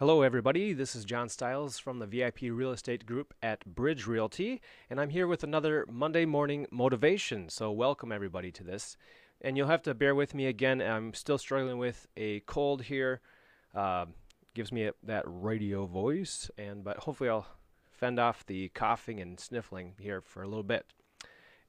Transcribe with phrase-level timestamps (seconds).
[0.00, 0.72] Hello, everybody.
[0.72, 5.10] This is John Stiles from the VIP Real Estate Group at Bridge Realty, and I'm
[5.10, 7.48] here with another Monday morning motivation.
[7.48, 8.96] So, welcome everybody to this.
[9.40, 10.82] And you'll have to bear with me again.
[10.82, 13.20] I'm still struggling with a cold here.
[13.72, 14.06] Uh,
[14.52, 17.46] gives me a, that radio voice, and but hopefully I'll
[17.92, 20.86] fend off the coughing and sniffling here for a little bit.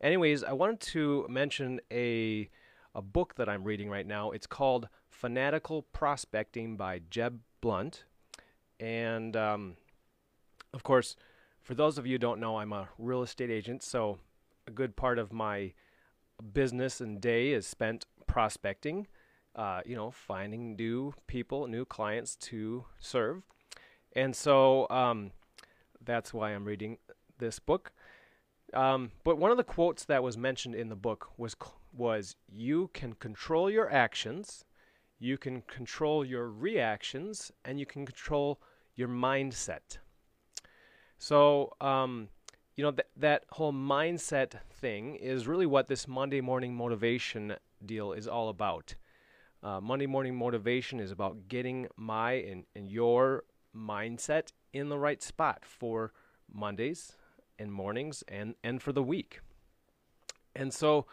[0.01, 2.49] Anyways, I wanted to mention a
[2.95, 4.31] a book that I'm reading right now.
[4.31, 8.05] It's called Fanatical Prospecting by Jeb Blount.
[8.79, 9.77] And um,
[10.73, 11.15] of course,
[11.61, 14.19] for those of you who don't know, I'm a real estate agent, so
[14.67, 15.73] a good part of my
[16.53, 19.07] business and day is spent prospecting,
[19.55, 23.43] uh, you know, finding new people, new clients to serve.
[24.13, 25.31] And so um,
[26.03, 26.97] that's why I'm reading
[27.37, 27.91] this book.
[28.73, 31.55] Um, but one of the quotes that was mentioned in the book was
[31.93, 34.65] was you can control your actions
[35.19, 38.59] you can control your reactions and you can control
[38.95, 39.97] your mindset.
[41.17, 42.29] So, um,
[42.75, 47.55] you know, th- that whole mindset thing is really what this Monday morning motivation
[47.85, 48.95] deal is all about.
[49.63, 55.23] Uh, Monday morning motivation is about getting my and, and your mindset in the right
[55.23, 56.11] spot for
[56.53, 57.13] Mondays
[57.57, 59.39] and mornings and, and for the week.
[60.55, 61.05] And so,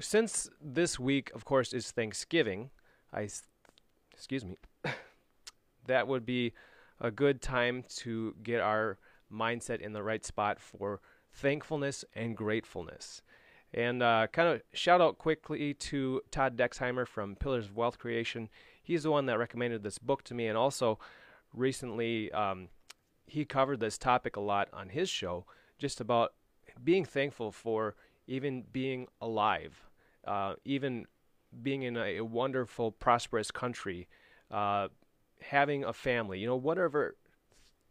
[0.00, 2.70] since this week, of course, is Thanksgiving,
[3.14, 3.28] I,
[4.12, 4.56] excuse me,
[5.86, 6.52] that would be
[7.00, 8.98] a good time to get our
[9.32, 11.00] mindset in the right spot for
[11.32, 13.22] thankfulness and gratefulness.
[13.72, 18.48] And uh, kind of shout out quickly to Todd Dexheimer from Pillars of Wealth Creation.
[18.82, 20.98] He's the one that recommended this book to me, and also
[21.52, 22.68] recently um,
[23.26, 25.44] he covered this topic a lot on his show,
[25.78, 26.34] just about
[26.82, 29.88] being thankful for even being alive,
[30.24, 31.06] uh, even
[31.62, 34.08] being in a, a wonderful, prosperous country,
[34.50, 34.88] uh,
[35.40, 37.16] having a family, you know, whatever,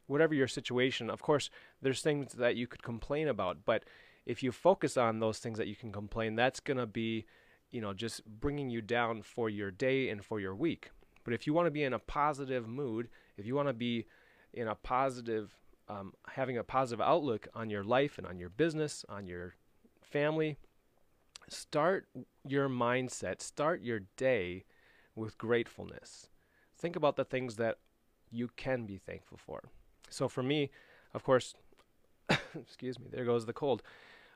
[0.08, 1.10] whatever your situation.
[1.10, 1.50] Of course,
[1.82, 3.84] there's things that you could complain about, but
[4.26, 7.26] if you focus on those things that you can complain, that's gonna be,
[7.72, 10.92] you know, just bringing you down for your day and for your week.
[11.24, 14.06] But if you want to be in a positive mood, if you want to be
[14.54, 15.56] in a positive,
[15.90, 19.56] um, having a positive outlook on your life and on your business, on your
[20.02, 20.58] family,
[21.54, 22.08] start
[22.48, 24.66] your mindset, start your day
[25.16, 26.30] with gratefulness.
[26.78, 27.78] Think about the things that
[28.32, 29.64] you can be thankful for.
[30.10, 30.72] So for me,
[31.14, 31.54] of course,
[32.60, 33.84] excuse me, there goes the cold.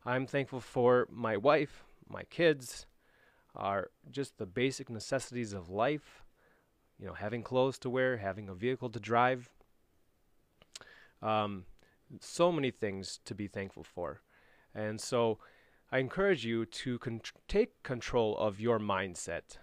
[0.05, 2.85] I'm thankful for my wife, my kids,
[3.55, 6.23] are just the basic necessities of life.
[6.99, 9.49] You know, having clothes to wear, having a vehicle to drive.
[11.21, 11.65] Um,
[12.21, 14.21] so many things to be thankful for.
[14.73, 15.39] And so
[15.89, 19.57] I encourage you to con- take control of your mindset.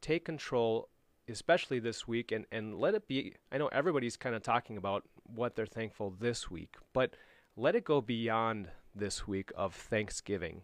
[0.00, 0.88] Take control,
[1.28, 3.34] especially this week, and, and let it be.
[3.50, 7.14] I know everybody's kind of talking about what they're thankful this week, but
[7.56, 10.62] let it go beyond this week of Thanksgiving.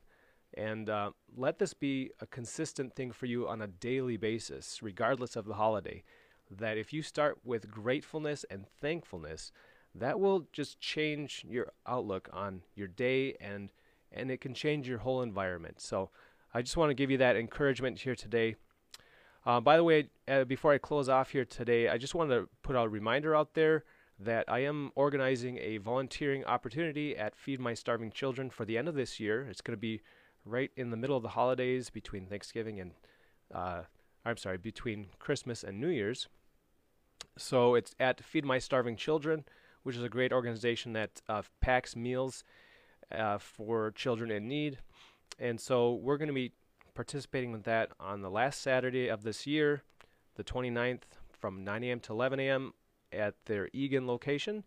[0.54, 5.34] And uh, let this be a consistent thing for you on a daily basis, regardless
[5.34, 6.04] of the holiday.
[6.50, 9.50] That if you start with gratefulness and thankfulness,
[9.92, 13.72] that will just change your outlook on your day and
[14.16, 15.80] and it can change your whole environment.
[15.80, 16.10] So
[16.54, 18.56] I just want to give you that encouragement here today.
[19.44, 22.48] Uh, by the way, uh, before I close off here today, I just want to
[22.62, 23.84] put a reminder out there
[24.18, 28.88] that I am organizing a volunteering opportunity at Feed My Starving Children for the end
[28.88, 29.46] of this year.
[29.48, 30.00] It's going to be
[30.44, 32.92] right in the middle of the holidays between Thanksgiving and,
[33.54, 33.82] uh,
[34.24, 36.28] I'm sorry, between Christmas and New Year's.
[37.36, 39.44] So it's at Feed My Starving Children,
[39.82, 42.42] which is a great organization that uh, packs meals
[43.12, 44.78] uh, for children in need.
[45.38, 46.52] And so we're going to be
[46.94, 49.82] participating with that on the last Saturday of this year,
[50.36, 51.02] the 29th,
[51.38, 52.00] from 9 a.m.
[52.00, 52.72] to 11 a.m.
[53.12, 54.64] at their Eagan location.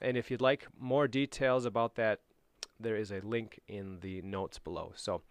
[0.00, 2.20] And if you'd like more details about that,
[2.80, 4.92] there is a link in the notes below.
[4.96, 5.22] So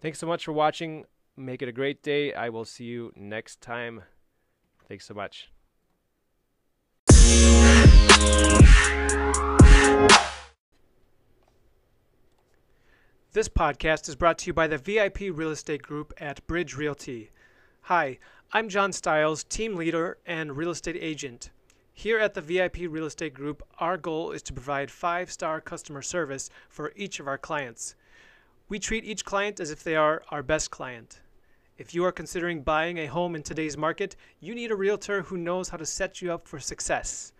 [0.00, 1.04] thanks so much for watching.
[1.36, 2.32] Make it a great day.
[2.32, 4.02] I will see you next time.
[4.88, 5.50] Thanks so much.
[13.34, 17.30] This podcast is brought to you by the VIP Real Estate Group at Bridge Realty.
[17.82, 18.18] Hi,
[18.54, 21.50] I'm John Stiles, team leader and real estate agent.
[21.92, 26.00] Here at the VIP Real Estate Group, our goal is to provide five star customer
[26.00, 27.96] service for each of our clients.
[28.70, 31.20] We treat each client as if they are our best client.
[31.76, 35.36] If you are considering buying a home in today's market, you need a realtor who
[35.36, 37.34] knows how to set you up for success.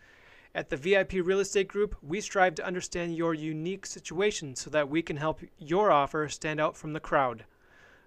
[0.58, 4.90] At the VIP Real Estate Group, we strive to understand your unique situation so that
[4.90, 7.44] we can help your offer stand out from the crowd.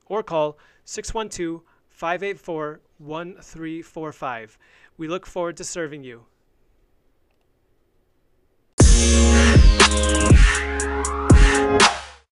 [0.08, 4.58] or call 612 584 1345.
[4.98, 6.26] We look forward to serving you.